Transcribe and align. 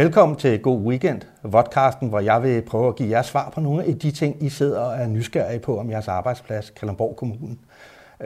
Velkommen 0.00 0.38
til 0.38 0.62
God 0.62 0.80
Weekend, 0.80 1.20
vodcasten, 1.42 2.08
hvor 2.08 2.20
jeg 2.20 2.42
vil 2.42 2.62
prøve 2.62 2.88
at 2.88 2.96
give 2.96 3.10
jer 3.10 3.22
svar 3.22 3.50
på 3.50 3.60
nogle 3.60 3.84
af 3.84 3.98
de 3.98 4.10
ting, 4.10 4.42
I 4.42 4.48
sidder 4.48 4.80
og 4.80 4.96
er 4.96 5.06
nysgerrige 5.06 5.60
på 5.60 5.78
om 5.78 5.90
jeres 5.90 6.08
arbejdsplads, 6.08 6.70
Kalundborg 6.70 7.16
Kommune. 7.16 7.56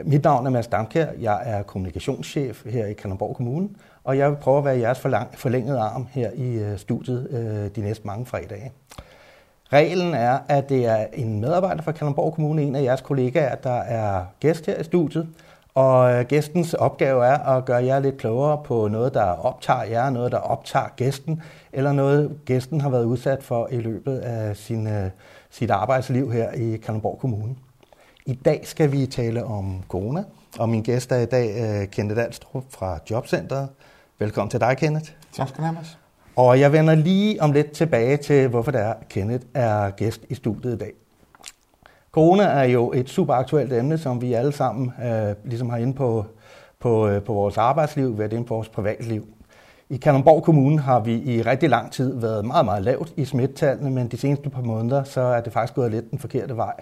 Mit 0.03 0.23
navn 0.23 0.45
er 0.45 0.49
Mads 0.49 0.67
Damkær, 0.67 1.07
jeg 1.19 1.41
er 1.45 1.63
kommunikationschef 1.63 2.65
her 2.65 2.85
i 2.85 2.93
Kalundborg 2.93 3.35
Kommune, 3.35 3.69
og 4.03 4.17
jeg 4.17 4.31
vil 4.31 4.37
prøve 4.37 4.57
at 4.57 4.65
være 4.65 4.79
jeres 4.79 4.99
forlængede 5.33 5.79
arm 5.79 6.07
her 6.11 6.29
i 6.35 6.53
øh, 6.53 6.77
studiet 6.77 7.27
øh, 7.31 7.75
de 7.75 7.81
næste 7.81 8.07
mange 8.07 8.25
fredage. 8.25 8.71
Reglen 9.73 10.13
er, 10.13 10.39
at 10.47 10.69
det 10.69 10.85
er 10.85 11.05
en 11.13 11.41
medarbejder 11.41 11.81
fra 11.81 11.91
Kalundborg 11.91 12.33
Kommune, 12.33 12.61
en 12.61 12.75
af 12.75 12.83
jeres 12.83 13.01
kollegaer, 13.01 13.55
der 13.55 13.79
er 13.79 14.25
gæst 14.39 14.65
her 14.65 14.79
i 14.79 14.83
studiet, 14.83 15.27
og 15.75 16.13
øh, 16.13 16.25
gæstens 16.25 16.73
opgave 16.73 17.25
er 17.25 17.37
at 17.37 17.65
gøre 17.65 17.85
jer 17.85 17.99
lidt 17.99 18.17
klogere 18.17 18.63
på 18.63 18.87
noget, 18.87 19.13
der 19.13 19.23
optager 19.23 19.83
jer, 19.83 20.09
noget, 20.09 20.31
der 20.31 20.37
optager 20.37 20.87
gæsten, 20.95 21.41
eller 21.73 21.91
noget, 21.91 22.39
gæsten 22.45 22.81
har 22.81 22.89
været 22.89 23.05
udsat 23.05 23.43
for 23.43 23.67
i 23.71 23.77
løbet 23.77 24.17
af 24.17 24.57
sin, 24.57 24.87
øh, 24.87 25.09
sit 25.49 25.71
arbejdsliv 25.71 26.31
her 26.31 26.51
i 26.51 26.77
Kalundborg 26.77 27.19
Kommune. 27.19 27.55
I 28.25 28.33
dag 28.33 28.61
skal 28.63 28.91
vi 28.91 29.05
tale 29.05 29.43
om 29.43 29.83
corona, 29.87 30.23
og 30.59 30.69
min 30.69 30.83
gæst 30.83 31.11
er 31.11 31.17
i 31.17 31.25
dag 31.25 31.81
uh, 31.81 31.89
Kenneth 31.89 32.21
Alstrup 32.21 32.63
fra 32.69 32.99
Jobcentret. 33.11 33.69
Velkommen 34.19 34.49
til 34.49 34.59
dig, 34.59 34.77
Kenneth. 34.77 35.11
Tak 35.33 35.47
skal 35.47 35.57
du 35.57 35.63
have, 35.63 35.75
Mads. 35.75 35.97
Og 36.35 36.59
jeg 36.59 36.71
vender 36.71 36.95
lige 36.95 37.41
om 37.41 37.51
lidt 37.51 37.71
tilbage 37.71 38.17
til, 38.17 38.47
hvorfor 38.47 38.71
det 38.71 38.81
er, 38.81 38.93
Kenneth 39.09 39.45
er 39.53 39.89
gæst 39.89 40.21
i 40.29 40.35
studiet 40.35 40.73
i 40.73 40.77
dag. 40.77 40.91
Corona 42.15 42.43
er 42.43 42.63
jo 42.63 42.91
et 42.91 43.09
super 43.09 43.33
aktuelt 43.33 43.73
emne, 43.73 43.97
som 43.97 44.21
vi 44.21 44.33
alle 44.33 44.51
sammen 44.51 44.91
øh, 45.05 45.35
ligesom 45.43 45.69
har 45.69 45.77
inde 45.77 45.93
på, 45.93 46.25
på, 46.79 47.07
øh, 47.07 47.21
på 47.23 47.33
vores 47.33 47.57
arbejdsliv, 47.57 48.17
været 48.17 48.33
inde 48.33 48.45
på 48.45 48.53
vores 48.53 48.69
privatliv. 48.69 49.27
I 49.89 49.97
Kalundborg 49.97 50.43
Kommune 50.43 50.79
har 50.79 50.99
vi 50.99 51.13
i 51.13 51.41
rigtig 51.41 51.69
lang 51.69 51.91
tid 51.91 52.19
været 52.19 52.45
meget, 52.45 52.65
meget 52.65 52.83
lavt 52.83 53.13
i 53.17 53.25
smittetallene, 53.25 53.91
men 53.91 54.07
de 54.07 54.17
seneste 54.17 54.49
par 54.49 54.61
måneder, 54.61 55.03
så 55.03 55.21
er 55.21 55.41
det 55.41 55.53
faktisk 55.53 55.75
gået 55.75 55.91
lidt 55.91 56.11
den 56.11 56.19
forkerte 56.19 56.57
vej. 56.57 56.73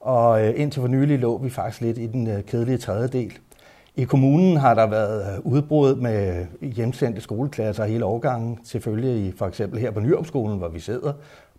Og 0.00 0.46
øh, 0.46 0.60
indtil 0.60 0.80
for 0.80 0.88
nylig 0.88 1.18
lå 1.18 1.38
vi 1.38 1.50
faktisk 1.50 1.80
lidt 1.80 1.98
i 1.98 2.06
den 2.06 2.26
øh, 2.26 2.42
kedelige 2.42 2.78
tredjedel. 2.78 3.32
I 3.96 4.04
kommunen 4.04 4.56
har 4.56 4.74
der 4.74 4.86
været 4.86 5.40
udbrud 5.44 5.94
med 5.94 6.46
hjemsendte 6.60 7.20
skoleklasser 7.20 7.84
hele 7.84 8.04
årgangen, 8.04 8.58
selvfølgelig 8.64 9.26
i 9.26 9.32
for 9.38 9.46
eksempel 9.46 9.80
her 9.80 9.90
på 9.90 10.00
Nyopskolen, 10.00 10.58
hvor 10.58 10.68
vi 10.68 10.80
sidder, 10.80 11.12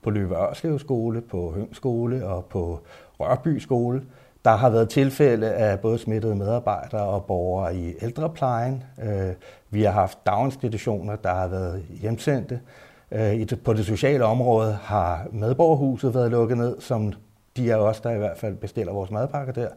på 0.04 0.10
Løve 0.10 0.36
Ørslev 0.36 0.80
skole, 0.80 1.22
på 1.22 1.52
Høng 1.52 1.76
skole 1.76 2.26
og 2.26 2.46
på 2.46 2.80
Rørby 3.20 3.60
skole. 3.60 4.02
Der 4.46 4.52
har 4.52 4.70
været 4.70 4.90
tilfælde 4.90 5.52
af 5.52 5.80
både 5.80 5.98
smittede 5.98 6.36
medarbejdere 6.36 7.02
og 7.02 7.26
borgere 7.26 7.76
i 7.76 7.94
ældreplejen. 8.02 8.84
Øh, 9.04 9.34
vi 9.70 9.84
har 9.84 9.92
haft 9.92 10.26
daginstitutioner, 10.26 11.16
der 11.16 11.34
har 11.34 11.48
været 11.48 11.84
hjemsendte. 12.02 12.60
Øh, 13.12 13.48
på 13.64 13.74
det 13.74 13.86
sociale 13.86 14.26
område 14.26 14.78
har 14.84 15.28
medborgerhuset 15.32 16.14
været 16.14 16.32
lukket 16.32 16.58
ned, 16.58 16.76
som 16.80 17.14
de 17.58 17.74
af 17.74 17.78
os, 17.78 18.00
der 18.00 18.12
i 18.12 18.18
hvert 18.18 18.38
fald 18.38 18.56
bestiller 18.56 18.94
vores 18.94 19.12
madpakker 19.12 19.54
der, 19.54 19.68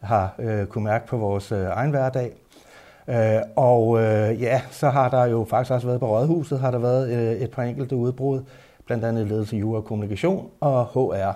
har 0.00 0.34
øh, 0.38 0.66
kunne 0.66 0.84
mærke 0.84 1.06
på 1.06 1.16
vores 1.16 1.52
øh, 1.52 1.66
egen 1.66 1.90
hverdag. 1.90 2.32
Øh, 3.08 3.40
og 3.56 3.98
øh, 3.98 4.42
ja, 4.42 4.62
så 4.70 4.88
har 4.88 5.08
der 5.08 5.24
jo 5.24 5.46
faktisk 5.50 5.72
også 5.72 5.86
været 5.86 6.00
på 6.00 6.06
Rådhuset, 6.06 6.60
har 6.60 6.70
der 6.70 6.78
været 6.78 7.10
øh, 7.10 7.42
et 7.42 7.50
par 7.50 7.62
enkelte 7.62 7.96
udbrud, 7.96 8.42
blandt 8.86 9.04
andet 9.04 9.26
ledelse, 9.26 9.56
jura 9.56 9.76
og 9.78 9.84
kommunikation 9.84 10.50
og 10.60 10.86
HR. 10.86 11.32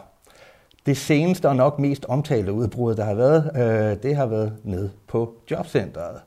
Det 0.87 0.97
seneste 0.97 1.49
og 1.49 1.57
nok 1.57 1.79
mest 1.79 2.07
omtalte 2.09 2.53
udbrud, 2.53 2.95
der 2.95 3.05
har 3.05 3.15
været, 3.15 3.51
øh, 3.55 4.03
det 4.03 4.17
har 4.17 4.27
været 4.27 4.53
ned 4.65 4.91
på 5.09 5.35
jobcentret. 5.51 6.21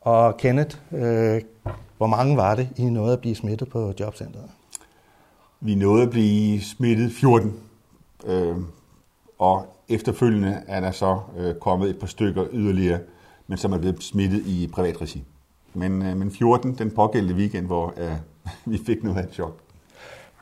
Og 0.00 0.36
Kenneth, 0.36 0.76
øh, 0.92 1.40
hvor 1.96 2.06
mange 2.06 2.36
var 2.36 2.54
det, 2.54 2.68
I 2.76 2.84
nåede 2.84 3.12
at 3.12 3.20
blive 3.20 3.34
smittet 3.34 3.68
på 3.68 3.92
jobcentret? 4.00 4.44
Vi 5.60 5.74
nåede 5.74 6.02
at 6.02 6.10
blive 6.10 6.60
smittet 6.62 7.12
14. 7.12 7.54
Øh, 8.26 8.56
og 9.38 9.66
efterfølgende 9.88 10.62
er 10.66 10.80
der 10.80 10.90
så 10.90 11.20
øh, 11.38 11.54
kommet 11.54 11.90
et 11.90 11.98
par 11.98 12.06
stykker 12.06 12.44
yderligere, 12.52 12.98
men 13.46 13.58
som 13.58 13.72
er 13.72 13.78
blevet 13.78 14.02
smittet 14.02 14.46
i 14.46 14.70
privat 14.72 15.02
regi. 15.02 15.24
Men, 15.74 16.02
øh, 16.02 16.16
men 16.16 16.30
14, 16.30 16.74
den 16.74 16.90
pågældende 16.90 17.34
weekend, 17.34 17.66
hvor 17.66 17.94
øh, 17.96 18.12
vi 18.72 18.78
fik 18.86 19.02
noget 19.04 19.18
af 19.18 19.22
et 19.22 19.34
chok. 19.34 19.58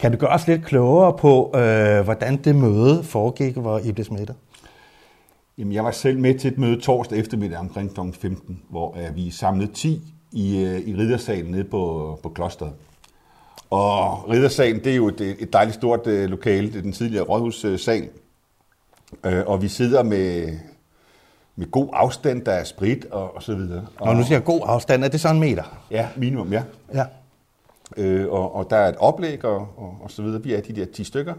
Kan 0.01 0.13
du 0.13 0.19
gøre 0.19 0.31
os 0.31 0.47
lidt 0.47 0.65
klogere 0.65 1.13
på, 1.19 1.53
øh, 1.55 2.05
hvordan 2.05 2.37
det 2.37 2.57
møde 2.57 3.03
foregik, 3.03 3.57
hvor 3.57 3.79
I 3.79 3.93
blev 3.93 4.05
smittet? 4.05 4.37
Jamen, 5.59 5.73
jeg 5.73 5.85
var 5.85 5.91
selv 5.91 6.19
med 6.19 6.39
til 6.39 6.53
et 6.53 6.59
møde 6.59 6.81
torsdag 6.81 7.19
eftermiddag 7.19 7.59
omkring 7.59 7.95
kl. 7.95 8.01
15, 8.13 8.63
hvor 8.69 8.97
øh, 8.99 9.17
vi 9.17 9.31
samlede 9.31 9.73
10 9.73 10.15
i, 10.33 10.65
øh, 10.65 10.81
i 10.81 10.95
riddersalen 10.97 11.51
nede 11.51 11.65
på, 11.65 12.19
på 12.23 12.29
klosteret. 12.29 12.73
Og 13.71 14.31
riddersalen, 14.31 14.85
det 14.85 14.93
er 14.93 14.97
jo 14.97 15.09
et, 15.09 15.21
et 15.21 15.53
dejligt 15.53 15.75
stort 15.75 16.07
øh, 16.07 16.31
lokale, 16.31 16.67
det 16.67 16.77
er 16.77 16.83
den 16.83 16.93
tidligere 16.93 17.25
rådhussal, 17.25 18.03
Øh, 18.03 18.09
og 19.47 19.63
vi 19.63 19.69
sidder 19.69 20.03
med, 20.03 20.59
med 21.57 21.71
god 21.71 21.89
afstand, 21.93 22.45
der 22.45 22.53
er 22.53 22.65
sprit 22.65 23.05
og, 23.05 23.37
og 23.37 23.43
så 23.43 23.55
videre. 23.55 23.87
Og, 23.99 24.07
Når 24.07 24.15
nu 24.15 24.23
siger 24.23 24.41
god 24.41 24.61
afstand, 24.65 25.05
er 25.05 25.09
det 25.09 25.21
så 25.21 25.29
en 25.29 25.41
meter? 25.41 25.85
Ja, 25.91 26.09
minimum, 26.17 26.53
ja. 26.53 26.63
ja. 26.95 27.05
Øh, 27.97 28.33
og, 28.33 28.55
og 28.55 28.71
der 28.71 28.77
er 28.77 28.89
et 28.89 28.97
oplæg 28.97 29.45
og, 29.45 29.69
og, 29.77 29.99
og 30.03 30.11
så 30.11 30.23
videre. 30.23 30.43
Vi 30.43 30.55
er 30.55 30.61
de 30.61 30.73
der 30.73 30.85
10 30.95 31.05
stykker. 31.05 31.35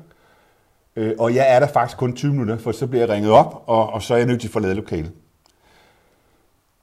Øh, 0.95 1.13
og 1.19 1.35
jeg 1.35 1.55
er 1.55 1.59
der 1.59 1.67
faktisk 1.67 1.97
kun 1.97 2.15
20 2.15 2.31
minutter, 2.31 2.57
for 2.57 2.71
så 2.71 2.87
bliver 2.87 3.05
jeg 3.05 3.09
ringet 3.09 3.31
op, 3.31 3.63
og, 3.65 3.89
og 3.89 4.01
så 4.01 4.13
er 4.13 4.17
jeg 4.17 4.27
nødt 4.27 4.41
til 4.41 4.47
at 4.47 4.51
forlade 4.51 4.75
lokalet. 4.75 5.11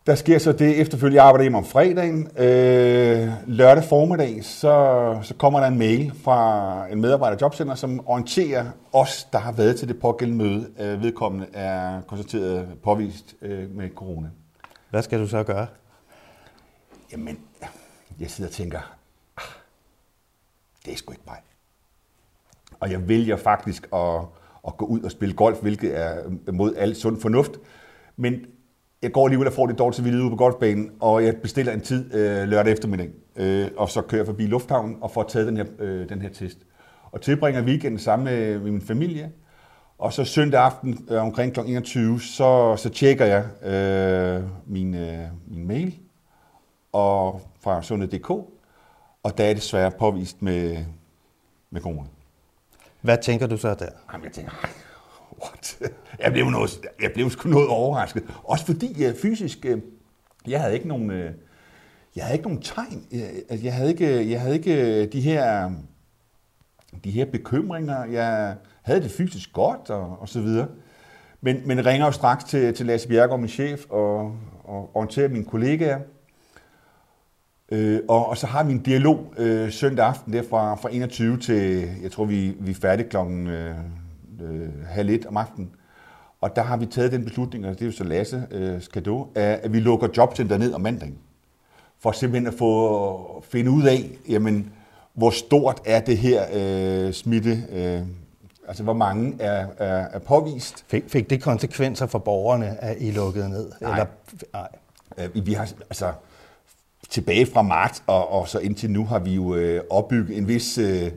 Der 0.06 0.15
sker 0.15 0.38
så 0.38 0.53
det 0.53 0.81
efterfølgende, 0.81 1.16
jeg 1.16 1.25
arbejder 1.25 1.42
hjemme 1.42 1.59
om 1.59 1.65
fredagen. 1.65 2.38
Øh, 2.38 3.28
lørdag 3.47 3.84
formiddag, 3.84 4.44
så, 4.44 5.19
så 5.22 5.34
kommer 5.34 5.60
der 5.60 5.66
en 5.66 5.78
mail 5.78 6.12
fra 6.25 6.88
en 6.88 7.00
medarbejder 7.00 7.37
jobcenter, 7.41 7.75
som 7.75 8.09
orienterer 8.09 8.66
os, 8.93 9.28
der 9.32 9.38
har 9.38 9.53
været 9.53 9.76
til 9.76 9.88
det 9.88 10.00
pågældende 10.00 10.44
møde. 10.44 10.70
Øh, 10.81 11.03
vedkommende 11.03 11.47
er 11.53 12.00
konstateret 12.00 12.69
påvist 12.82 13.34
øh, 13.43 13.70
med 13.70 13.91
corona. 13.94 14.31
Hvad 14.91 15.03
skal 15.03 15.20
du 15.20 15.26
så 15.26 15.43
gøre? 15.43 15.66
Jamen, 17.12 17.38
jeg 18.20 18.31
sidder 18.31 18.50
og 18.50 18.54
tænker, 18.54 18.97
ah, 19.37 19.44
det 20.84 20.93
er 20.93 20.97
sgu 20.97 21.12
ikke 21.12 21.25
mig. 21.26 21.38
Og 22.81 22.91
jeg 22.91 23.09
vælger 23.09 23.37
faktisk 23.37 23.88
at, 23.93 24.20
at 24.66 24.76
gå 24.76 24.84
ud 24.84 25.00
og 25.03 25.10
spille 25.10 25.34
golf, 25.34 25.59
hvilket 25.59 25.98
er 25.98 26.16
mod 26.53 26.75
al 26.76 26.97
sund 26.97 27.20
fornuft. 27.20 27.53
Men 28.16 28.47
jeg 29.04 29.12
går 29.12 29.26
alligevel 29.26 29.48
og 29.48 29.54
får 29.54 29.66
det 29.66 29.78
dårligt 29.78 30.04
til 30.04 30.20
ude 30.20 30.31
på 30.31 30.37
golfbanen, 30.37 30.91
og 31.00 31.25
jeg 31.25 31.37
bestiller 31.37 31.72
en 31.72 31.81
tid 31.81 32.15
øh, 32.15 32.48
lørdag 32.48 32.72
eftermiddag, 32.72 33.10
øh, 33.37 33.69
og 33.76 33.91
så 33.91 34.03
kører 34.03 34.20
jeg 34.20 34.26
forbi 34.26 34.47
lufthavnen 34.47 34.97
og 35.00 35.10
får 35.10 35.22
taget 35.22 35.47
den 35.47 35.56
her, 35.56 35.65
øh, 35.78 36.09
den 36.09 36.22
her 36.22 36.28
test. 36.28 36.59
Og 37.12 37.20
tilbringer 37.20 37.62
weekenden 37.62 37.98
sammen 37.98 38.25
med, 38.25 38.59
med 38.59 38.70
min 38.70 38.81
familie, 38.81 39.32
og 39.98 40.12
så 40.12 40.25
søndag 40.25 40.60
aften 40.60 41.06
øh, 41.10 41.22
omkring 41.22 41.54
kl. 41.54 41.60
21, 41.60 42.20
så, 42.20 42.76
så 42.76 42.88
tjekker 42.88 43.25
jeg 43.25 43.44
øh, 43.64 44.43
min, 44.66 44.94
øh, 44.94 45.19
min 45.47 45.66
mail 45.66 45.94
og 46.93 47.41
fra 47.60 47.82
sundhed.dk, 47.82 48.31
og 49.22 49.38
der 49.38 49.44
er 49.44 49.54
desværre 49.54 49.91
påvist 49.91 50.43
med, 50.43 50.76
med 51.70 51.81
corona. 51.81 52.09
Hvad 53.00 53.19
tænker 53.22 53.47
du 53.47 53.56
så 53.56 53.69
der? 53.69 53.87
Jamen, 54.12 54.25
jeg 54.25 54.32
tænker, 54.32 54.53
what? 55.42 55.78
Jeg 56.18 56.32
blev, 56.32 56.44
noget, 56.44 56.80
jeg 57.02 57.10
blev 57.14 57.30
sgu 57.30 57.48
noget 57.48 57.68
overrasket. 57.68 58.22
Også 58.44 58.66
fordi 58.66 59.02
jeg 59.02 59.14
fysisk, 59.22 59.66
øh, 59.66 59.80
jeg 60.46 60.60
havde 60.60 60.74
ikke 60.74 60.88
nogen, 60.88 61.10
øh, 61.10 61.32
jeg 62.16 62.24
havde 62.24 62.34
ikke 62.34 62.48
nogen 62.48 62.62
tegn. 62.62 63.06
Jeg, 63.12 63.30
altså, 63.48 63.64
jeg, 63.64 63.74
havde 63.74 63.90
ikke, 63.90 64.30
jeg 64.30 64.40
havde 64.40 64.54
ikke 64.54 65.06
de 65.06 65.20
her, 65.20 65.70
de 67.04 67.10
her 67.10 67.24
bekymringer. 67.24 68.04
Jeg 68.04 68.56
havde 68.82 69.02
det 69.02 69.10
fysisk 69.10 69.52
godt 69.52 69.90
og, 69.90 70.16
og 70.20 70.28
så 70.28 70.40
videre. 70.40 70.69
Men, 71.40 71.62
men 71.64 71.87
ringer 71.87 72.06
jo 72.06 72.12
straks 72.12 72.44
til, 72.44 72.75
til 72.75 72.87
Lasse 72.87 73.08
Bjergård, 73.08 73.40
min 73.40 73.48
chef 73.48 73.84
og, 73.88 74.37
og 74.64 74.96
orienterer 74.96 75.28
mine 75.28 75.44
kollegaer. 75.44 75.98
Øh, 77.72 78.00
og, 78.08 78.28
og 78.28 78.37
så 78.37 78.46
har 78.46 78.64
vi 78.64 78.72
en 78.72 78.82
dialog 78.82 79.34
øh, 79.38 79.72
søndag 79.72 80.06
aften 80.06 80.32
der 80.32 80.42
fra, 80.50 80.75
fra 80.75 80.88
21 80.92 81.38
til, 81.38 81.88
jeg 82.02 82.12
tror 82.12 82.25
vi, 82.25 82.56
vi 82.60 82.70
er 82.70 82.75
færdige 82.75 83.08
klokken 83.08 83.46
øh, 83.46 83.76
øh, 84.42 84.69
halv 84.86 85.10
et 85.10 85.26
om 85.26 85.36
aftenen. 85.36 85.70
Og 86.40 86.56
der 86.56 86.62
har 86.62 86.76
vi 86.76 86.86
taget 86.86 87.12
den 87.12 87.25
beslutning, 87.25 87.66
og 87.66 87.72
det 87.72 87.82
er 87.82 87.86
jo 87.86 87.92
så 87.92 88.04
Lasse 88.04 88.46
øh, 88.50 88.82
Skado, 88.82 89.32
at 89.34 89.72
vi 89.72 89.81
lukker 89.81 90.08
jobcenter 90.16 90.58
ned 90.58 90.72
om 90.72 90.81
mandagen. 90.81 91.19
For 91.98 92.12
simpelthen 92.12 92.46
at 92.46 92.54
få 92.54 93.44
finde 93.48 93.70
ud 93.70 93.82
af, 93.82 94.10
jamen, 94.28 94.72
hvor 95.14 95.31
stort 95.31 95.81
er 95.84 96.00
det 96.00 96.19
her 96.19 96.44
øh, 96.52 97.12
smitte, 97.12 97.62
øh, 97.72 98.02
altså 98.69 98.82
hvor 98.82 98.92
mange 98.92 99.36
er, 99.40 99.66
er, 99.78 100.06
er 100.12 100.19
påvist. 100.19 100.84
Fik, 100.88 101.04
fik 101.08 101.30
det 101.30 101.42
konsekvenser 101.42 102.06
for 102.06 102.19
borgerne, 102.19 102.84
at 102.84 102.96
I 103.00 103.10
lukkede 103.10 103.48
ned? 103.48 103.72
Nej. 103.80 103.90
Eller, 103.90 104.06
nej. 104.52 104.69
Øh, 105.34 105.46
vi 105.46 105.52
har, 105.52 105.72
altså, 105.80 106.12
tilbage 107.10 107.46
fra 107.46 107.62
marts 107.62 108.02
og, 108.06 108.32
og 108.32 108.48
så 108.48 108.58
indtil 108.58 108.90
nu 108.90 109.04
har 109.04 109.19
vi 109.19 109.34
jo 109.34 109.54
øh, 109.54 109.82
opbygget 109.90 110.38
en 110.38 110.48
vis... 110.48 110.78
Øh, 110.78 111.10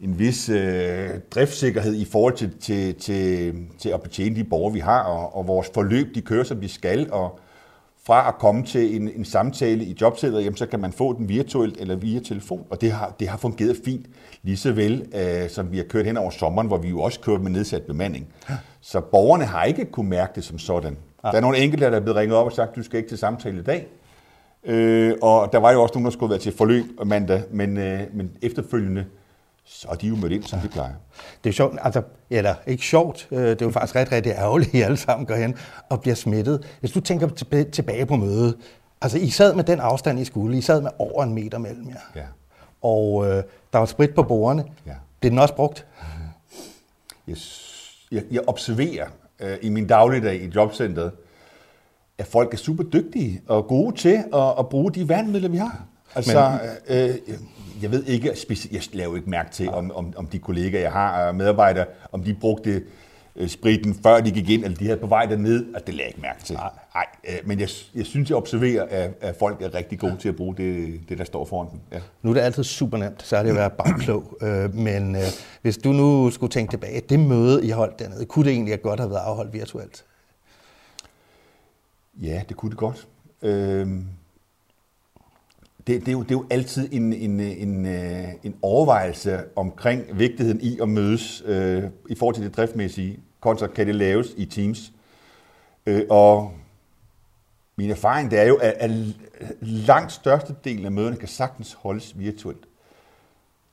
en 0.00 0.18
vis 0.18 0.48
øh, 0.48 1.10
driftssikkerhed 1.30 1.94
i 1.94 2.04
forhold 2.04 2.34
til, 2.34 2.50
til, 2.60 2.94
til, 2.94 3.54
til 3.78 3.88
at 3.88 4.02
betjene 4.02 4.36
de 4.36 4.44
borgere, 4.44 4.72
vi 4.72 4.80
har, 4.80 5.02
og, 5.02 5.36
og 5.36 5.46
vores 5.46 5.70
forløb, 5.74 6.14
de 6.14 6.20
kører, 6.20 6.44
som 6.44 6.60
de 6.60 6.68
skal, 6.68 7.12
og 7.12 7.40
fra 8.06 8.28
at 8.28 8.34
komme 8.34 8.64
til 8.64 8.96
en, 8.96 9.10
en 9.16 9.24
samtale 9.24 9.84
i 9.84 9.96
jobcenteret, 10.00 10.44
jamen, 10.44 10.56
så 10.56 10.66
kan 10.66 10.80
man 10.80 10.92
få 10.92 11.12
den 11.12 11.28
virtuelt 11.28 11.80
eller 11.80 11.96
via 11.96 12.20
telefon, 12.20 12.66
og 12.70 12.80
det 12.80 12.92
har, 12.92 13.14
det 13.20 13.28
har 13.28 13.38
fungeret 13.38 13.76
fint, 13.84 14.06
lige 14.42 14.56
så 14.56 14.72
vel 14.72 15.06
øh, 15.14 15.50
som 15.50 15.72
vi 15.72 15.76
har 15.76 15.84
kørt 15.84 16.06
hen 16.06 16.16
over 16.16 16.30
sommeren, 16.30 16.66
hvor 16.66 16.78
vi 16.78 16.88
jo 16.88 17.00
også 17.00 17.20
kørt 17.20 17.40
med 17.40 17.50
nedsat 17.50 17.82
bemanding. 17.82 18.26
Så 18.80 19.00
borgerne 19.00 19.44
har 19.44 19.64
ikke 19.64 19.84
kunne 19.84 20.08
mærke 20.10 20.32
det 20.34 20.44
som 20.44 20.58
sådan. 20.58 20.96
Ja. 21.24 21.30
Der 21.30 21.36
er 21.36 21.40
nogle 21.40 21.58
enkelte, 21.58 21.86
der 21.86 21.96
er 21.96 22.00
blevet 22.00 22.16
ringet 22.16 22.38
op 22.38 22.46
og 22.46 22.52
sagt, 22.52 22.76
du 22.76 22.82
skal 22.82 22.96
ikke 22.96 23.08
til 23.08 23.18
samtale 23.18 23.60
i 23.60 23.62
dag. 23.62 23.86
Øh, 24.64 25.14
og 25.22 25.52
der 25.52 25.58
var 25.58 25.72
jo 25.72 25.82
også 25.82 25.94
nogen, 25.94 26.04
der 26.04 26.10
skulle 26.10 26.30
være 26.30 26.38
til 26.38 26.52
forløb 26.52 26.84
mandag, 27.04 27.42
men, 27.50 27.76
øh, 27.76 28.00
men 28.14 28.30
efterfølgende, 28.42 29.04
så 29.68 29.88
er 29.90 29.94
de 29.94 30.06
jo 30.06 30.16
mødt 30.16 30.32
ind, 30.32 30.42
som 30.42 30.60
de 30.60 30.68
plejer. 30.68 30.94
Det 31.44 31.50
er 31.50 31.54
sjovt, 31.54 31.78
altså, 31.82 32.02
eller 32.30 32.54
ikke 32.66 32.86
sjovt, 32.86 33.28
øh, 33.30 33.38
det 33.38 33.62
er 33.62 33.66
jo 33.66 33.70
faktisk 33.70 33.96
rigtig, 33.96 34.16
rigtig 34.16 34.32
ærgerligt, 34.32 34.68
at 34.68 34.74
I 34.74 34.82
alle 34.82 34.96
sammen 34.96 35.26
går 35.26 35.34
hen 35.34 35.56
og 35.88 36.00
bliver 36.00 36.14
smittet. 36.14 36.76
Hvis 36.80 36.90
du 36.90 37.00
tænker 37.00 37.28
tilbage 37.72 38.06
på 38.06 38.16
mødet, 38.16 38.56
altså 39.00 39.18
I 39.18 39.30
sad 39.30 39.54
med 39.54 39.64
den 39.64 39.80
afstand, 39.80 40.20
I 40.20 40.24
skulle, 40.24 40.58
I 40.58 40.60
sad 40.60 40.80
med 40.80 40.90
over 40.98 41.24
en 41.24 41.34
meter 41.34 41.58
mellem 41.58 41.88
jer. 41.88 42.20
Ja. 42.20 42.26
Og 42.82 43.26
øh, 43.26 43.42
der 43.72 43.78
var 43.78 43.86
sprit 43.86 44.14
på 44.14 44.22
bordene. 44.22 44.64
Ja. 44.86 44.94
Blev 45.20 45.30
den 45.30 45.38
også 45.38 45.54
brugt? 45.54 45.86
Jeg, 47.28 47.36
jeg, 48.12 48.22
jeg 48.30 48.40
observerer 48.46 49.06
øh, 49.40 49.56
i 49.62 49.68
min 49.68 49.86
dagligdag 49.86 50.42
i 50.42 50.50
jobcentret, 50.54 51.12
at 52.18 52.26
folk 52.26 52.54
er 52.54 52.58
super 52.58 52.84
dygtige 52.84 53.42
og 53.48 53.66
gode 53.66 53.96
til 53.96 54.24
at, 54.34 54.54
at 54.58 54.68
bruge 54.68 54.92
de 54.92 55.08
værnemidler, 55.08 55.48
vi 55.48 55.56
har. 55.56 55.84
Altså, 56.14 56.58
Men, 56.88 56.98
øh, 56.98 57.16
jeg 57.82 57.90
ved 57.90 58.04
ikke, 58.04 58.36
jeg 58.72 58.82
laver 58.92 59.16
ikke 59.16 59.30
mærke 59.30 59.50
til, 59.50 59.70
om, 59.70 59.92
om, 59.94 60.12
om 60.16 60.26
de 60.26 60.38
kollegaer, 60.38 60.82
jeg 60.82 60.92
har, 60.92 61.32
medarbejdere, 61.32 61.86
om 62.12 62.24
de 62.24 62.34
brugte 62.34 62.82
øh, 63.36 63.48
spriten, 63.48 63.94
før 64.02 64.20
de 64.20 64.30
gik 64.30 64.50
ind, 64.50 64.64
eller 64.64 64.76
de 64.76 64.84
havde 64.84 65.00
på 65.00 65.06
vej 65.06 65.26
derned, 65.26 65.66
altså, 65.74 65.82
det 65.86 65.98
jeg 65.98 66.06
ikke 66.06 66.20
mærke 66.20 66.44
til. 66.44 66.56
Nej, 66.56 66.70
Nej 66.94 67.06
øh, 67.28 67.48
men 67.48 67.60
jeg, 67.60 67.68
jeg 67.94 68.06
synes, 68.06 68.28
jeg 68.28 68.36
observerer, 68.36 68.86
at, 68.90 69.10
at 69.20 69.36
folk 69.38 69.62
er 69.62 69.74
rigtig 69.74 69.98
gode 69.98 70.16
til 70.16 70.28
at 70.28 70.36
bruge 70.36 70.56
det, 70.56 71.00
det 71.08 71.18
der 71.18 71.24
står 71.24 71.44
foran 71.44 71.68
dem. 71.70 71.80
Ja. 71.92 71.98
Nu 72.22 72.30
er 72.30 72.34
det 72.34 72.40
altid 72.40 72.64
super 72.64 72.98
nemt, 72.98 73.22
så 73.22 73.36
er 73.36 73.42
det 73.42 73.50
at 73.50 73.56
være 73.56 73.70
bare 73.70 73.98
klog. 73.98 74.38
Øh, 74.42 74.74
men 74.74 75.16
øh, 75.16 75.22
hvis 75.62 75.78
du 75.78 75.92
nu 75.92 76.30
skulle 76.30 76.50
tænke 76.50 76.72
tilbage, 76.72 77.00
det 77.00 77.20
møde, 77.20 77.66
I 77.66 77.70
holdt 77.70 77.98
dernede, 77.98 78.24
kunne 78.24 78.44
det 78.44 78.52
egentlig 78.52 78.82
godt 78.82 79.00
have 79.00 79.10
været 79.10 79.20
afholdt 79.20 79.52
virtuelt? 79.52 80.04
Ja, 82.22 82.42
det 82.48 82.56
kunne 82.56 82.70
det 82.70 82.78
godt. 82.78 83.08
Øh, 83.42 83.88
det, 85.86 86.00
det, 86.00 86.08
er 86.08 86.12
jo, 86.12 86.22
det 86.22 86.30
er 86.30 86.34
jo 86.34 86.46
altid 86.50 86.88
en, 86.92 87.12
en, 87.12 87.40
en, 87.40 87.86
øh, 87.86 88.28
en 88.42 88.54
overvejelse 88.62 89.40
omkring 89.56 90.02
vigtigheden 90.18 90.60
i 90.60 90.78
at 90.82 90.88
mødes 90.88 91.42
øh, 91.46 91.82
i 92.08 92.14
forhold 92.14 92.34
til 92.34 92.44
det 92.44 92.56
driftmæssige, 92.56 93.20
kontra 93.40 93.66
kan 93.66 93.86
det 93.86 93.94
laves 93.94 94.26
i 94.36 94.44
Teams. 94.44 94.92
Øh, 95.86 96.02
og 96.10 96.52
min 97.76 97.90
erfaring 97.90 98.30
det 98.30 98.38
er 98.38 98.44
jo, 98.44 98.56
at, 98.56 98.72
at 98.72 98.90
langt 99.60 100.12
største 100.12 100.54
del 100.64 100.84
af 100.84 100.92
møderne 100.92 101.16
kan 101.16 101.28
sagtens 101.28 101.72
holdes 101.72 102.18
virtuelt. 102.18 102.66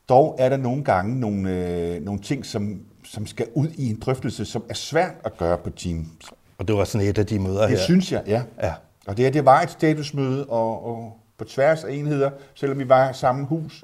Dog 0.09 0.35
er 0.39 0.49
der 0.49 0.57
nogle 0.57 0.83
gange 0.83 1.19
nogle, 1.19 1.49
øh, 1.49 2.01
nogle 2.01 2.21
ting, 2.21 2.45
som, 2.45 2.81
som 3.03 3.25
skal 3.25 3.47
ud 3.53 3.67
i 3.67 3.89
en 3.89 3.99
drøftelse, 3.99 4.45
som 4.45 4.63
er 4.69 4.73
svært 4.73 5.15
at 5.25 5.37
gøre 5.37 5.57
på 5.57 5.69
Teams. 5.69 6.33
Og 6.57 6.67
det 6.67 6.75
var 6.75 6.83
sådan 6.83 7.07
et 7.07 7.17
af 7.17 7.25
de 7.25 7.39
møder 7.39 7.61
det 7.61 7.69
her? 7.69 7.75
Det 7.75 7.83
synes 7.83 8.11
jeg, 8.11 8.23
ja. 8.27 8.43
ja. 8.61 8.73
Og 9.07 9.17
det, 9.17 9.25
her, 9.25 9.31
det 9.31 9.45
var 9.45 9.61
et 9.61 9.69
statusmøde, 9.69 10.45
og, 10.45 10.85
og 10.85 11.22
på 11.43 11.49
tværs 11.49 11.83
af 11.83 11.93
enheder, 11.93 12.31
selvom 12.53 12.79
vi 12.79 12.89
var 12.89 13.09
i 13.09 13.13
samme 13.13 13.45
hus. 13.45 13.83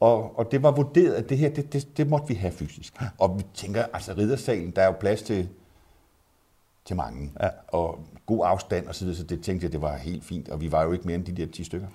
Og, 0.00 0.38
og 0.38 0.52
det 0.52 0.62
var 0.62 0.70
vurderet, 0.70 1.14
at 1.14 1.28
det 1.28 1.38
her, 1.38 1.48
det, 1.50 1.72
det, 1.72 1.96
det 1.96 2.08
måtte 2.08 2.28
vi 2.28 2.34
have 2.34 2.52
fysisk. 2.52 2.94
Og 3.18 3.38
vi 3.38 3.44
tænker, 3.54 3.84
altså 3.92 4.14
riddersalen, 4.18 4.70
der 4.70 4.82
er 4.82 4.86
jo 4.86 4.94
plads 5.00 5.22
til, 5.22 5.48
til 6.84 6.96
mange. 6.96 7.32
Ja. 7.42 7.48
Og 7.68 7.98
god 8.26 8.46
afstand 8.46 8.86
og 8.86 8.94
så 8.94 9.04
videre, 9.04 9.18
så 9.18 9.24
det 9.24 9.42
tænkte 9.42 9.64
jeg, 9.64 9.72
det 9.72 9.82
var 9.82 9.96
helt 9.96 10.24
fint. 10.24 10.48
Og 10.48 10.60
vi 10.60 10.72
var 10.72 10.82
jo 10.82 10.92
ikke 10.92 11.06
mere 11.06 11.14
end 11.14 11.24
de 11.24 11.32
der 11.32 11.52
10 11.52 11.64
stykker. 11.64 11.86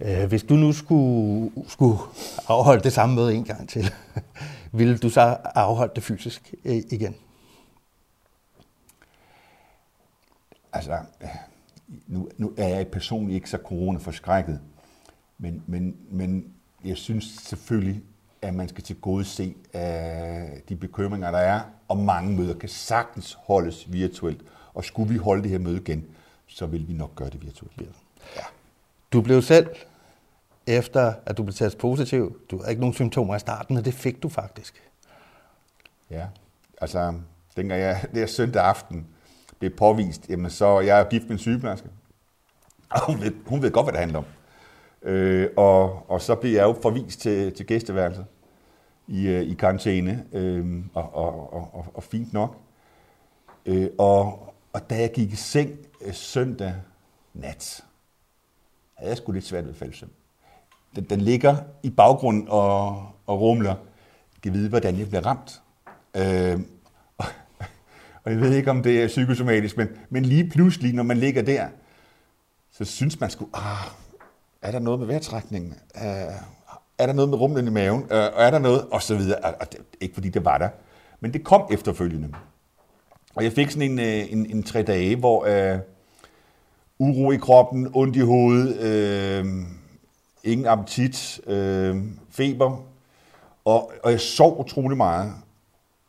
Øh, 0.00 0.24
hvis 0.28 0.42
du 0.42 0.54
nu 0.54 0.72
skulle, 0.72 1.50
skulle 1.68 1.98
afholde 2.48 2.82
det 2.82 2.92
samme 2.92 3.14
møde 3.14 3.34
en 3.34 3.44
gang 3.44 3.68
til, 3.68 3.92
ville 4.78 4.98
du 4.98 5.10
så 5.10 5.36
afholde 5.44 5.92
det 5.94 6.02
fysisk 6.02 6.54
øh, 6.64 6.76
igen? 6.90 7.16
Altså, 10.72 10.98
nu, 12.06 12.28
nu 12.36 12.54
er 12.56 12.68
jeg 12.68 12.88
personligt 12.88 13.34
ikke 13.34 13.50
så 13.50 13.58
corona-forskrækket, 13.58 14.60
men, 15.38 15.62
men, 15.66 15.96
men 16.10 16.52
jeg 16.84 16.96
synes 16.96 17.24
selvfølgelig, 17.24 18.02
at 18.42 18.54
man 18.54 18.68
skal 18.68 18.84
til 18.84 18.96
gode 18.96 19.24
se 19.24 19.54
af 19.72 20.62
de 20.68 20.76
bekymringer, 20.76 21.30
der 21.30 21.38
er, 21.38 21.60
og 21.88 21.96
mange 21.96 22.36
møder 22.36 22.54
kan 22.58 22.68
sagtens 22.68 23.38
holdes 23.40 23.92
virtuelt. 23.92 24.42
Og 24.74 24.84
skulle 24.84 25.12
vi 25.12 25.16
holde 25.16 25.42
det 25.42 25.50
her 25.50 25.58
møde 25.58 25.76
igen, 25.76 26.06
så 26.46 26.66
vil 26.66 26.88
vi 26.88 26.92
nok 26.92 27.14
gøre 27.14 27.30
det 27.30 27.42
virtuelt. 27.42 27.80
Ja. 28.36 28.42
Du 29.12 29.20
blev 29.20 29.42
selv, 29.42 29.68
efter 30.66 31.14
at 31.26 31.36
du 31.36 31.42
blev 31.42 31.54
testet 31.54 31.80
positiv, 31.80 32.40
du 32.50 32.58
havde 32.58 32.70
ikke 32.70 32.80
nogen 32.80 32.94
symptomer 32.94 33.36
i 33.36 33.38
starten, 33.38 33.76
og 33.76 33.84
det 33.84 33.94
fik 33.94 34.22
du 34.22 34.28
faktisk. 34.28 34.82
Ja, 36.10 36.26
altså 36.80 37.14
dengang 37.56 37.80
jeg, 37.80 38.06
det 38.14 38.22
er 38.22 38.26
søndag 38.26 38.64
aften, 38.64 39.06
blev 39.58 39.70
påvist, 39.70 40.28
jamen 40.28 40.50
så 40.50 40.80
jeg 40.80 41.00
er 41.00 41.04
gift 41.04 41.24
med 41.24 41.32
en 41.32 41.38
sygeplejerske. 41.38 41.88
Og 42.90 43.06
hun 43.06 43.20
ved, 43.20 43.32
hun 43.46 43.62
ved 43.62 43.70
godt, 43.70 43.86
hvad 43.86 43.92
det 43.92 44.00
handler 44.00 44.18
om. 44.18 44.24
Øh, 45.02 45.48
og, 45.56 46.10
og 46.10 46.20
så 46.20 46.34
blev 46.34 46.52
jeg 46.52 46.62
jo 46.62 46.76
forvist 46.82 47.20
til, 47.20 47.52
til 47.52 47.66
gæsteværelset 47.66 48.26
i, 49.06 49.26
øh, 49.26 49.42
i 49.42 49.54
karantæne, 49.54 50.24
øh, 50.32 50.84
og, 50.94 51.14
og, 51.14 51.74
og, 51.74 51.86
og 51.94 52.02
fint 52.02 52.32
nok. 52.32 52.56
Øh, 53.66 53.88
og, 53.98 54.54
og 54.72 54.90
da 54.90 55.00
jeg 55.00 55.12
gik 55.12 55.32
i 55.32 55.36
seng 55.36 55.70
øh, 56.00 56.14
søndag 56.14 56.74
nat, 57.34 57.84
havde 58.94 59.10
jeg 59.10 59.16
sgu 59.16 59.32
lidt 59.32 59.44
svært 59.44 59.64
ved 59.64 59.70
at 59.70 59.76
falde 59.76 59.96
søvn. 59.96 60.12
Den, 60.96 61.04
den 61.04 61.20
ligger 61.20 61.56
i 61.82 61.90
baggrunden 61.90 62.48
og, 62.48 63.06
og 63.26 63.40
rumler. 63.40 63.74
Jeg 64.34 64.42
kan 64.42 64.52
vide, 64.52 64.68
hvordan 64.68 64.98
jeg 64.98 65.08
bliver 65.08 65.26
ramt. 65.26 65.62
Øh, 66.16 66.60
og 68.24 68.32
jeg 68.32 68.40
ved 68.40 68.54
ikke, 68.54 68.70
om 68.70 68.82
det 68.82 69.02
er 69.02 69.06
psykosomatisk, 69.06 69.76
men, 69.76 69.88
men 70.10 70.24
lige 70.24 70.50
pludselig, 70.50 70.92
når 70.92 71.02
man 71.02 71.16
ligger 71.16 71.42
der, 71.42 71.66
så 72.72 72.84
synes 72.84 73.20
man 73.20 73.30
sgu, 73.30 73.48
ah, 73.54 73.86
er 74.62 74.70
der 74.70 74.78
noget 74.78 75.00
med 75.00 75.06
vejrtrækningen? 75.06 75.74
Uh, 75.94 76.02
er 76.98 77.06
der 77.06 77.12
noget 77.12 77.28
med 77.28 77.38
rumlen 77.38 77.66
i 77.66 77.70
maven? 77.70 78.02
Uh, 78.02 78.08
er 78.10 78.50
der 78.50 78.58
noget? 78.58 78.86
Og 78.90 79.02
så 79.02 79.16
videre. 79.16 79.40
Og 79.40 79.72
det, 79.72 79.80
ikke 80.00 80.14
fordi 80.14 80.28
det 80.28 80.44
var 80.44 80.58
der. 80.58 80.68
Men 81.20 81.32
det 81.32 81.44
kom 81.44 81.68
efterfølgende. 81.70 82.28
Og 83.34 83.44
jeg 83.44 83.52
fik 83.52 83.70
sådan 83.70 83.90
en, 83.90 83.98
øh, 83.98 84.32
en, 84.32 84.46
en 84.46 84.62
tre 84.62 84.82
dage, 84.82 85.16
hvor 85.16 85.72
uh, 85.72 85.80
uro 86.98 87.32
i 87.32 87.36
kroppen, 87.36 87.90
ondt 87.94 88.16
i 88.16 88.20
hovedet, 88.20 89.40
uh, 89.40 89.46
ingen 90.44 90.66
appetit, 90.66 91.40
uh, 91.46 92.02
feber, 92.30 92.84
og, 93.64 93.92
og 94.02 94.10
jeg 94.10 94.20
sov 94.20 94.60
utrolig 94.60 94.96
meget. 94.96 95.32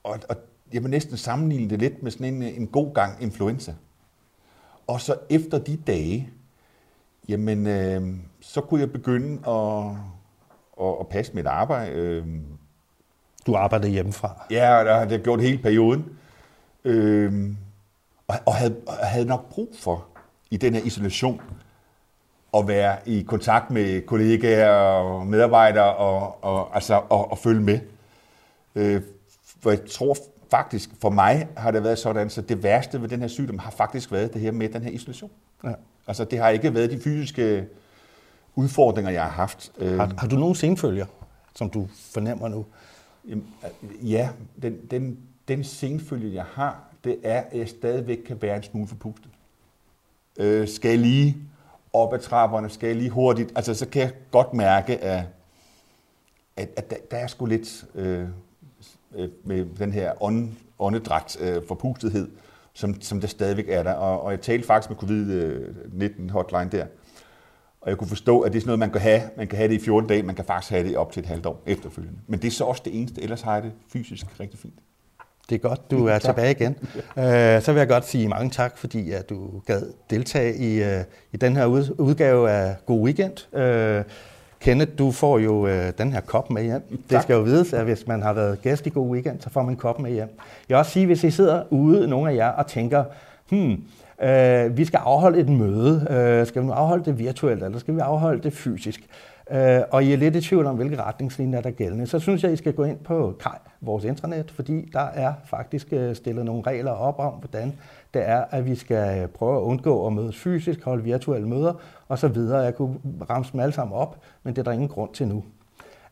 Og, 0.03 0.19
og 0.29 0.36
jeg 0.75 0.84
vil 0.84 0.91
næsten 0.91 1.17
sammenligne 1.17 1.70
det 1.70 1.79
lidt 1.79 2.03
med 2.03 2.12
sådan 2.12 2.34
en, 2.34 2.44
en 2.44 2.67
god 2.67 2.94
gang 2.94 3.24
influenza. 3.24 3.74
Og 4.88 5.01
så 5.01 5.15
efter 5.29 5.58
de 5.58 5.77
dage, 5.77 6.29
jamen, 7.29 7.67
øh, 7.67 8.15
så 8.41 8.62
kunne 8.62 8.79
jeg 8.79 8.91
begynde 8.91 9.50
at, 9.50 9.96
at, 10.86 10.96
at 11.00 11.08
passe 11.08 11.34
mit 11.34 11.46
arbejde. 11.46 11.91
Øh. 11.91 12.25
Du 13.48 13.55
arbejdede 13.55 13.91
hjemmefra? 13.91 14.46
Ja, 14.51 14.79
det 14.79 14.94
har 14.94 15.05
jeg 15.10 15.22
gjort 15.22 15.41
hele 15.41 15.58
perioden. 15.58 16.05
Øh, 16.86 17.51
og, 18.27 18.36
og, 18.46 18.55
havde, 18.55 18.75
og 18.88 18.94
havde 18.94 19.25
nok 19.25 19.50
brug 19.50 19.75
for 19.79 20.05
i 20.51 20.58
den 20.58 20.74
her 20.74 20.82
isolation 20.82 21.41
at 22.58 22.67
være 22.67 22.98
i 23.05 23.22
kontakt 23.22 23.72
med 23.72 24.01
kollegaer 24.01 24.70
og 24.70 25.27
medarbejdere 25.27 25.96
og, 25.96 26.44
og, 26.44 26.75
altså, 26.75 27.01
og, 27.10 27.32
og 27.32 27.38
følge 27.38 27.62
med. 27.62 27.79
Øh, 28.75 29.01
for 29.65 29.70
jeg 29.70 29.79
tror 29.91 30.15
faktisk, 30.49 30.89
for 31.01 31.09
mig 31.09 31.47
har 31.57 31.71
det 31.71 31.83
været 31.83 31.99
sådan, 31.99 32.29
så 32.29 32.41
det 32.41 32.63
værste 32.63 33.01
ved 33.01 33.09
den 33.09 33.19
her 33.19 33.27
sygdom 33.27 33.59
har 33.59 33.71
faktisk 33.71 34.11
været 34.11 34.33
det 34.33 34.41
her 34.41 34.51
med 34.51 34.69
den 34.69 34.81
her 34.81 34.91
isolation. 34.91 35.31
Ja. 35.63 35.73
Altså 36.07 36.25
det 36.25 36.39
har 36.39 36.49
ikke 36.49 36.73
været 36.73 36.91
de 36.91 36.99
fysiske 36.99 37.67
udfordringer, 38.55 39.11
jeg 39.11 39.23
har 39.23 39.29
haft. 39.29 39.71
Har, 39.79 40.13
har 40.17 40.27
du 40.27 40.35
nogen 40.35 40.55
senfølger, 40.55 41.05
som 41.55 41.69
du 41.69 41.87
fornemmer 42.13 42.47
nu? 42.47 42.65
Ja, 44.01 44.29
den, 44.61 44.77
den, 44.91 45.17
den 45.47 45.63
senfølge, 45.63 46.35
jeg 46.35 46.45
har, 46.53 46.83
det 47.03 47.17
er, 47.23 47.43
at 47.51 47.57
jeg 47.59 47.69
stadigvæk 47.69 48.17
kan 48.17 48.41
være 48.41 48.57
en 48.57 48.63
smule 48.63 48.87
forpustet. 48.87 49.31
Øh, 50.37 50.67
skal 50.67 50.89
jeg 50.89 50.99
lige 50.99 51.37
op 51.93 52.13
ad 52.13 52.19
trapperne, 52.19 52.69
skal 52.69 52.87
jeg 52.87 52.95
lige 52.95 53.09
hurtigt, 53.09 53.51
altså 53.55 53.73
så 53.73 53.87
kan 53.87 54.01
jeg 54.01 54.11
godt 54.31 54.53
mærke, 54.53 54.97
at, 54.97 55.23
at, 56.57 56.69
at 56.75 56.89
der, 56.89 56.95
der 57.11 57.17
er 57.17 57.27
sgu 57.27 57.45
lidt... 57.45 57.85
Øh, 57.95 58.27
øh, 59.15 59.29
med 59.43 59.65
den 59.79 59.93
her 59.93 60.24
ånd, 60.24 60.50
åndedragt 60.79 61.38
øh, 61.41 61.62
forpustethed, 61.67 62.27
som, 62.74 63.01
som 63.01 63.22
der 63.22 63.27
stadigvæk 63.27 63.69
er 63.69 63.84
der. 63.84 63.93
Og, 63.93 64.22
og 64.22 64.31
jeg 64.31 64.41
talte 64.41 64.67
faktisk 64.67 64.89
med 64.89 64.98
covid-19 64.98 66.31
hotline 66.31 66.69
der, 66.72 66.86
og 67.81 67.89
jeg 67.89 67.98
kunne 67.98 68.07
forstå, 68.07 68.41
at 68.41 68.51
det 68.51 68.57
er 68.57 68.62
sådan 68.62 68.67
noget, 68.67 68.79
man 68.79 68.91
kan 68.91 69.01
have. 69.01 69.22
Man 69.38 69.48
kan 69.48 69.57
have 69.57 69.69
det 69.69 69.81
i 69.81 69.84
14 69.86 70.10
dage, 70.10 70.24
man 70.24 70.36
kan 70.36 70.45
faktisk 70.45 70.72
have 70.72 70.88
det 70.88 70.98
op 70.98 71.12
til 71.12 71.19
et 71.19 71.25
halvt 71.25 71.45
år 71.45 71.63
efterfølgende. 71.65 72.19
Men 72.27 72.41
det 72.41 72.48
er 72.48 72.51
så 72.51 72.63
også 72.63 72.81
det 72.86 73.00
eneste, 73.00 73.22
ellers 73.22 73.41
har 73.41 73.53
jeg 73.53 73.63
det 73.63 73.72
fysisk 73.93 74.39
rigtig 74.39 74.60
fint. 74.60 74.79
Det 75.50 75.55
er 75.55 75.60
godt, 75.60 75.91
du 75.91 76.05
er 76.05 76.19
tilbage 76.19 76.51
igen. 76.51 76.75
Øh, 77.17 77.62
så 77.62 77.72
vil 77.74 77.79
jeg 77.79 77.88
godt 77.88 78.07
sige 78.07 78.27
mange 78.27 78.50
tak, 78.50 78.77
fordi 78.77 79.12
at 79.12 79.29
du 79.29 79.62
gad 79.65 79.81
deltage 80.10 80.57
i, 80.57 80.84
øh, 80.84 81.03
i 81.34 81.38
den 81.38 81.55
her 81.55 81.65
udgave 82.00 82.51
af 82.51 82.75
God 82.86 83.01
Weekend. 83.01 83.55
Øh, 83.55 84.03
Kenneth, 84.65 84.91
du 84.98 85.12
får 85.12 85.39
jo 85.39 85.67
den 85.98 86.13
her 86.13 86.22
kop 86.22 86.50
med 86.50 86.63
hjem. 86.63 86.81
Tak. 86.89 87.10
Det 87.10 87.22
skal 87.22 87.34
jo 87.34 87.41
vides, 87.41 87.74
at 87.74 87.84
hvis 87.84 88.07
man 88.07 88.22
har 88.22 88.34
været 88.34 88.62
gæst 88.62 88.88
i 88.88 88.89
God 88.89 89.10
Weekend, 89.10 89.41
så 89.41 89.50
får 89.50 89.62
man 89.62 89.69
en 89.69 89.77
kop 89.77 90.00
med 90.00 90.12
hjem. 90.12 90.29
Jeg 90.39 90.75
vil 90.75 90.77
også 90.77 90.91
sige, 90.91 91.05
hvis 91.05 91.24
I 91.24 91.31
sidder 91.31 91.63
ude, 91.69 92.07
nogle 92.07 92.31
af 92.31 92.36
jer, 92.36 92.50
og 92.50 92.67
tænker, 92.67 93.03
hmm, 93.50 93.84
øh, 94.27 94.77
vi 94.77 94.86
skal 94.86 94.98
afholde 95.03 95.39
et 95.39 95.50
møde. 95.50 96.07
Øh, 96.10 96.48
skal 96.48 96.62
vi 96.62 96.67
nu 96.67 96.74
afholde 96.74 97.05
det 97.05 97.19
virtuelt, 97.19 97.63
eller 97.63 97.79
skal 97.79 97.95
vi 97.95 98.00
afholde 98.00 98.43
det 98.43 98.53
fysisk? 98.53 99.01
Øh, 99.51 99.81
og 99.91 100.03
I 100.03 100.13
er 100.13 100.17
lidt 100.17 100.35
i 100.35 100.41
tvivl 100.41 100.65
om, 100.65 100.75
hvilke 100.75 101.01
retningslinjer 101.01 101.61
der 101.61 101.69
er 101.69 101.73
gældende, 101.73 102.07
så 102.07 102.19
synes 102.19 102.43
jeg, 102.43 102.53
I 102.53 102.55
skal 102.55 102.73
gå 102.73 102.83
ind 102.83 102.99
på 102.99 103.35
Kaj, 103.39 103.57
vores 103.81 104.03
intranet, 104.03 104.51
fordi 104.51 104.89
der 104.93 104.99
er 104.99 105.33
faktisk 105.45 105.87
øh, 105.91 106.15
stillet 106.15 106.45
nogle 106.45 106.63
regler 106.67 106.91
op 106.91 107.19
om, 107.19 107.33
hvordan 107.33 107.73
det 108.13 108.29
er, 108.29 108.43
at 108.51 108.65
vi 108.65 108.75
skal 108.75 109.21
øh, 109.21 109.27
prøve 109.27 109.57
at 109.57 109.61
undgå 109.61 110.07
at 110.07 110.13
mødes 110.13 110.37
fysisk, 110.37 110.83
holde 110.83 111.03
virtuelle 111.03 111.47
møder 111.47 111.73
osv. 112.09 112.37
Jeg 112.37 112.75
kunne 112.75 112.97
ramse 113.29 113.51
dem 113.51 113.59
alle 113.59 113.73
sammen 113.73 113.97
op, 113.97 114.17
men 114.43 114.55
det 114.55 114.59
er 114.59 114.63
der 114.63 114.71
ingen 114.71 114.89
grund 114.89 115.13
til 115.13 115.27
nu. 115.27 115.43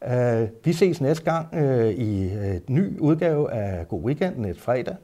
Uh, 0.07 0.65
vi 0.65 0.73
ses 0.73 1.01
næste 1.01 1.23
gang 1.23 1.47
i 1.99 2.23
et 2.25 2.69
ny 2.69 2.99
udgave 2.99 3.51
af 3.51 3.87
God 3.87 4.01
Weekend, 4.03 4.45
et 4.45 4.61
fredag. 4.61 4.95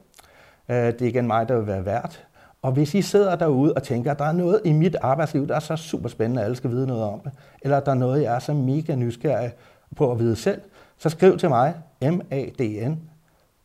Uh, 0.68 0.74
det 0.74 1.02
er 1.02 1.06
igen 1.06 1.26
mig, 1.26 1.48
der 1.48 1.58
vil 1.58 1.66
være 1.66 1.84
vært. 1.84 2.26
Og 2.62 2.72
hvis 2.72 2.94
I 2.94 3.02
sidder 3.02 3.36
derude 3.36 3.74
og 3.74 3.82
tænker, 3.82 4.10
at 4.10 4.18
der 4.18 4.24
er 4.24 4.32
noget 4.32 4.60
i 4.64 4.72
mit 4.72 4.96
arbejdsliv, 5.02 5.48
der 5.48 5.54
er 5.54 5.60
så 5.60 5.76
super 5.76 6.08
spændende, 6.08 6.40
at 6.40 6.44
alle 6.44 6.56
skal 6.56 6.70
vide 6.70 6.86
noget 6.86 7.02
om 7.02 7.20
det, 7.20 7.32
eller 7.62 7.80
der 7.80 7.90
er 7.90 7.96
noget, 7.96 8.22
jeg 8.22 8.34
er 8.34 8.38
så 8.38 8.52
mega 8.52 8.94
nysgerrig 8.94 9.52
på 9.96 10.12
at 10.12 10.18
vide 10.18 10.36
selv, 10.36 10.60
så 10.98 11.08
skriv 11.08 11.38
til 11.38 11.48
mig, 11.48 11.74
madn, 12.00 13.08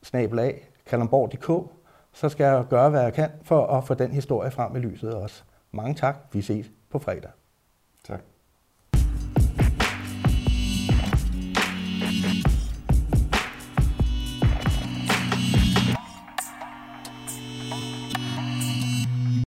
snabelag, 0.04 0.70
kalamborg.dk, 0.86 1.72
så 2.14 2.30
skal 2.30 2.44
jeg 2.44 2.66
gøre, 2.70 2.90
hvad 2.90 3.02
jeg 3.02 3.14
kan 3.14 3.30
for 3.44 3.68
at 3.68 3.84
få 3.84 3.94
den 3.94 4.12
historie 4.12 4.52
frem 4.52 4.76
i 4.76 4.80
lyset 4.80 5.14
også. 5.14 5.44
Mange 5.72 5.94
tak. 5.94 6.16
Vi 6.32 6.42
ses 6.42 6.72
på 6.92 7.00
fredag. 7.00 7.32